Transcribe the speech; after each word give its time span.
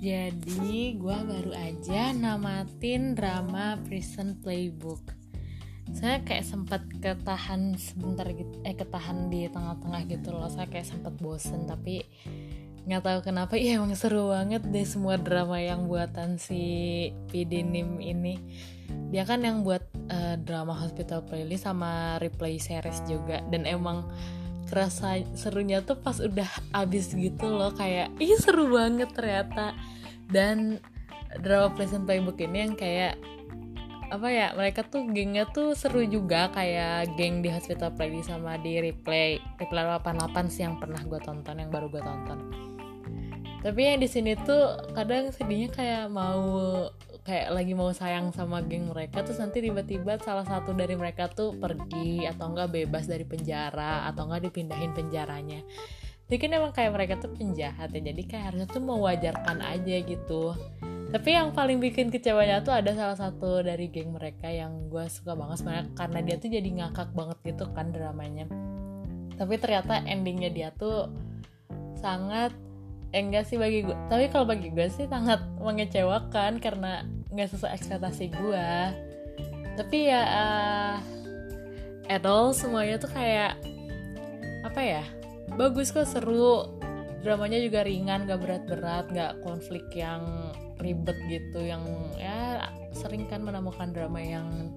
Jadi 0.00 0.96
gue 0.96 1.12
baru 1.28 1.52
aja 1.52 2.16
namatin 2.16 3.12
drama 3.12 3.76
Prison 3.84 4.32
Playbook. 4.40 5.12
Saya 5.92 6.24
kayak 6.24 6.48
sempat 6.48 6.88
ketahan 7.04 7.76
sebentar 7.76 8.24
gitu, 8.32 8.64
eh 8.64 8.72
ketahan 8.72 9.28
di 9.28 9.44
tengah-tengah 9.52 10.08
gitu 10.08 10.32
loh. 10.32 10.48
Saya 10.48 10.72
kayak 10.72 10.88
sempat 10.88 11.20
bosen 11.20 11.68
tapi 11.68 12.00
nggak 12.88 13.04
tahu 13.04 13.20
kenapa 13.28 13.60
ya 13.60 13.76
emang 13.76 13.92
seru 13.92 14.32
banget 14.32 14.64
deh 14.64 14.88
semua 14.88 15.20
drama 15.20 15.60
yang 15.60 15.84
buatan 15.84 16.40
si 16.40 17.12
PD 17.28 17.60
Nim 17.60 18.00
ini. 18.00 18.40
Dia 19.12 19.28
kan 19.28 19.44
yang 19.44 19.68
buat 19.68 19.84
uh, 20.08 20.40
drama 20.40 20.80
Hospital 20.80 21.28
Playlist 21.28 21.68
sama 21.68 22.16
replay 22.24 22.56
series 22.56 23.04
juga 23.04 23.44
dan 23.52 23.68
emang 23.68 24.08
kerasa 24.70 25.20
serunya 25.34 25.82
tuh 25.82 25.98
pas 25.98 26.16
udah 26.22 26.46
abis 26.72 27.12
gitu 27.12 27.50
loh 27.50 27.74
kayak 27.74 28.14
ih 28.22 28.38
seru 28.38 28.70
banget 28.70 29.10
ternyata 29.10 29.74
dan 30.30 30.78
drama 31.38 31.70
Pleasant 31.74 32.06
Playbook 32.06 32.42
ini 32.42 32.70
yang 32.70 32.74
kayak 32.74 33.14
apa 34.10 34.26
ya 34.26 34.50
mereka 34.58 34.82
tuh 34.82 35.06
gengnya 35.06 35.46
tuh 35.46 35.78
seru 35.78 36.02
juga 36.02 36.50
kayak 36.50 37.14
geng 37.14 37.46
di 37.46 37.50
Hospital 37.50 37.94
Playlist 37.94 38.26
sama 38.26 38.58
di 38.58 38.82
Replay 38.82 39.38
Replay 39.62 39.86
88 39.86 40.50
sih 40.50 40.66
yang 40.66 40.82
pernah 40.82 40.98
gue 41.06 41.20
tonton 41.22 41.54
yang 41.54 41.70
baru 41.70 41.86
gue 41.86 42.02
tonton. 42.02 42.38
Tapi 43.60 43.80
yang 43.86 44.02
di 44.02 44.08
sini 44.10 44.34
tuh 44.34 44.90
kadang 44.96 45.30
sedihnya 45.30 45.70
kayak 45.70 46.10
mau 46.10 46.42
kayak 47.22 47.54
lagi 47.54 47.72
mau 47.76 47.92
sayang 47.94 48.32
sama 48.34 48.64
geng 48.64 48.90
mereka 48.90 49.22
terus 49.22 49.38
nanti 49.38 49.60
tiba-tiba 49.62 50.18
salah 50.18 50.42
satu 50.42 50.72
dari 50.72 50.96
mereka 50.96 51.28
tuh 51.30 51.54
pergi 51.54 52.24
atau 52.26 52.50
enggak 52.50 52.72
bebas 52.72 53.06
dari 53.06 53.22
penjara 53.28 54.08
atau 54.10 54.26
enggak 54.26 54.50
dipindahin 54.50 54.90
penjaranya 54.96 55.60
jadi 56.30 56.38
kan 56.38 56.50
emang 56.54 56.72
kayak 56.72 56.94
mereka 56.94 57.14
tuh 57.18 57.34
penjahat 57.34 57.90
ya 57.90 58.00
jadi 58.14 58.22
kayak 58.22 58.44
harusnya 58.54 58.68
tuh 58.70 58.82
mewajarkan 58.86 59.58
aja 59.66 59.96
gitu. 59.98 60.54
Tapi 61.10 61.34
yang 61.34 61.50
paling 61.50 61.82
bikin 61.82 62.06
kecewanya 62.06 62.62
tuh 62.62 62.70
ada 62.70 62.94
salah 62.94 63.18
satu 63.18 63.66
dari 63.66 63.90
geng 63.90 64.14
mereka 64.14 64.46
yang 64.46 64.86
gue 64.86 65.10
suka 65.10 65.34
banget 65.34 65.58
sebenarnya 65.58 65.86
karena 65.98 66.18
dia 66.22 66.36
tuh 66.38 66.50
jadi 66.54 66.68
ngakak 66.70 67.10
banget 67.18 67.38
gitu 67.42 67.66
kan 67.74 67.90
dramanya. 67.90 68.46
Tapi 69.34 69.58
ternyata 69.58 70.06
endingnya 70.06 70.54
dia 70.54 70.70
tuh 70.70 71.10
sangat 71.98 72.54
eh, 73.10 73.20
enggak 73.20 73.44
sih 73.46 73.58
bagi 73.58 73.82
gue 73.84 73.96
tapi 74.06 74.30
kalau 74.30 74.46
bagi 74.46 74.70
gue 74.70 74.86
sih 74.88 75.10
sangat 75.10 75.42
mengecewakan 75.58 76.62
karena 76.62 77.04
nggak 77.30 77.50
sesuai 77.50 77.74
ekspektasi 77.76 78.30
gue 78.30 78.70
tapi 79.74 80.10
ya 80.10 80.22
uh, 80.22 80.96
at 82.10 82.24
all 82.26 82.54
semuanya 82.54 82.98
tuh 82.98 83.10
kayak 83.10 83.58
apa 84.66 84.80
ya 84.80 85.04
bagus 85.56 85.90
kok 85.94 86.06
seru. 86.06 86.78
Dramanya 87.20 87.60
juga 87.60 87.84
ringan 87.84 88.24
gak 88.24 88.40
berat-berat 88.40 89.06
gak 89.12 89.32
konflik 89.44 89.84
yang 89.92 90.24
ribet 90.80 91.20
gitu 91.28 91.60
yang 91.60 91.84
ya 92.16 92.64
sering 92.96 93.28
kan 93.28 93.44
menemukan 93.44 93.92
drama 93.92 94.16
yang 94.24 94.72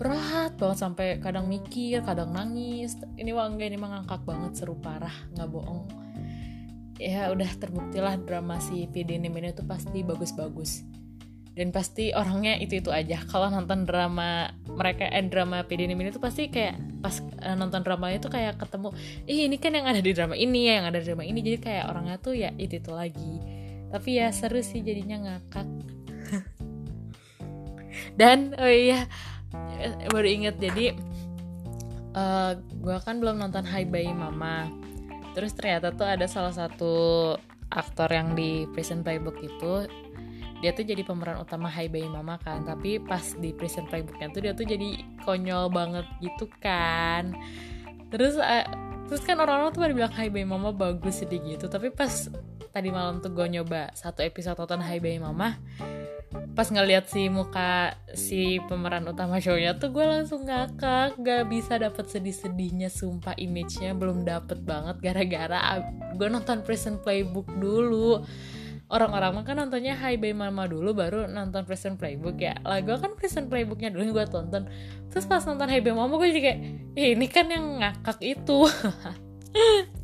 berat 0.00 0.56
banget 0.56 0.78
sampai 0.80 1.06
kadang 1.20 1.46
mikir 1.46 2.00
kadang 2.02 2.32
nangis. 2.32 2.96
Ini 3.20 3.30
wah 3.36 3.46
enggak 3.46 3.70
ini 3.70 3.78
mah 3.78 4.00
ngangkak 4.00 4.24
banget 4.24 4.52
seru 4.56 4.74
parah 4.80 5.12
nggak 5.36 5.48
bohong. 5.52 5.84
Ya 6.96 7.28
udah 7.28 7.50
terbukti 7.60 8.00
lah 8.00 8.16
drama 8.16 8.56
si 8.62 8.88
PD 8.88 9.20
ini 9.20 9.28
tuh 9.52 9.66
pasti 9.68 10.00
bagus-bagus 10.00 11.01
dan 11.52 11.68
pasti 11.68 12.16
orangnya 12.16 12.56
itu 12.56 12.80
itu 12.80 12.88
aja. 12.88 13.20
Kalau 13.28 13.52
nonton 13.52 13.84
drama 13.84 14.48
mereka 14.64 15.04
eh 15.04 15.20
drama 15.28 15.60
PD 15.68 15.84
ini 15.84 16.08
tuh 16.08 16.22
pasti 16.22 16.48
kayak 16.48 17.04
pas 17.04 17.20
uh, 17.44 17.56
nonton 17.56 17.84
drama 17.84 18.08
itu 18.08 18.32
kayak 18.32 18.56
ketemu 18.56 18.88
ih 19.28 19.44
ini 19.44 19.56
kan 19.60 19.76
yang 19.76 19.84
ada 19.84 20.00
di 20.00 20.16
drama 20.16 20.32
ini 20.32 20.64
ya 20.64 20.72
yang 20.80 20.86
ada 20.88 20.98
di 21.00 21.06
drama 21.12 21.24
ini. 21.28 21.44
Jadi 21.44 21.58
kayak 21.60 21.84
orangnya 21.92 22.16
tuh 22.16 22.32
ya 22.32 22.50
itu 22.56 22.80
itu 22.80 22.90
lagi. 22.92 23.34
Tapi 23.92 24.10
ya 24.16 24.32
seru 24.32 24.64
sih 24.64 24.80
jadinya 24.80 25.28
ngakak. 25.28 25.68
Dan 28.18 28.56
oh 28.56 28.72
iya 28.72 29.04
baru 30.08 30.28
inget 30.30 30.56
jadi 30.56 30.96
uh, 32.16 32.56
eh, 32.56 32.64
gue 32.80 32.96
kan 33.04 33.20
belum 33.20 33.36
nonton 33.36 33.68
Hai 33.68 33.84
Bayi 33.84 34.16
Mama. 34.16 34.72
Terus 35.36 35.52
ternyata 35.52 35.92
tuh 35.92 36.08
ada 36.08 36.24
salah 36.24 36.52
satu 36.52 36.94
aktor 37.72 38.08
yang 38.08 38.32
di 38.32 38.68
Prison 38.72 39.04
Playbook 39.04 39.40
itu 39.40 39.88
dia 40.62 40.70
tuh 40.70 40.86
jadi 40.86 41.02
pemeran 41.02 41.42
utama 41.42 41.66
Hai 41.66 41.90
Bayi 41.90 42.06
Mama 42.06 42.38
kan 42.38 42.62
tapi 42.62 43.02
pas 43.02 43.34
di 43.34 43.50
Prison 43.50 43.84
Playbooknya 43.90 44.30
tuh 44.30 44.40
dia 44.46 44.52
tuh 44.54 44.62
jadi 44.62 45.02
konyol 45.26 45.68
banget 45.74 46.06
gitu 46.22 46.46
kan. 46.62 47.34
Terus 48.14 48.38
uh, 48.38 48.66
terus 49.10 49.26
kan 49.26 49.36
orang-orang 49.42 49.74
tuh 49.74 49.82
pada 49.82 49.92
bilang 49.92 50.14
Hai 50.14 50.30
Bayi 50.30 50.46
Mama 50.46 50.70
bagus 50.70 51.20
sedih 51.20 51.42
gitu 51.44 51.66
tapi 51.66 51.90
pas 51.90 52.30
tadi 52.72 52.88
malam 52.88 53.20
tuh 53.20 53.34
gue 53.34 53.46
nyoba 53.58 53.92
satu 53.92 54.22
episode 54.24 54.56
tonton 54.56 54.80
Hai 54.80 55.02
Bayi 55.02 55.18
Mama 55.20 55.58
pas 56.52 56.68
ngeliat 56.68 57.08
si 57.08 57.28
muka 57.28 57.96
si 58.16 58.56
pemeran 58.68 59.04
utama 59.08 59.40
shownya 59.40 59.76
tuh 59.76 59.92
gue 59.92 60.04
langsung 60.04 60.48
ngakak 60.48 61.20
gak 61.20 61.44
bisa 61.48 61.76
dapet 61.76 62.08
sedih-sedihnya 62.08 62.88
sumpah 62.88 63.36
image-nya 63.36 63.92
belum 63.92 64.24
dapet 64.24 64.60
banget 64.64 65.00
gara-gara 65.00 65.80
gue 66.16 66.28
nonton 66.28 66.64
Prison 66.64 67.00
Playbook 67.00 67.48
dulu 67.56 68.24
orang-orang 68.92 69.40
kan 69.48 69.56
nontonnya 69.56 69.96
Hai 69.96 70.20
Bye 70.20 70.36
Mama 70.36 70.68
dulu 70.68 70.92
baru 70.92 71.24
nonton 71.24 71.64
Prison 71.64 71.96
Playbook 71.96 72.36
ya. 72.36 72.60
Lah 72.60 72.84
gue 72.84 72.92
kan 73.00 73.16
Prison 73.16 73.48
Playbooknya 73.48 73.88
dulu 73.88 74.20
gue 74.20 74.26
tonton. 74.28 74.68
Terus 75.08 75.24
pas 75.24 75.40
nonton 75.48 75.64
Hai 75.64 75.80
Bye 75.80 75.96
Mama 75.96 76.20
gue 76.20 76.28
juga 76.28 76.52
ini 76.92 77.26
kan 77.32 77.48
yang 77.48 77.80
ngakak 77.80 78.20
itu 78.20 78.68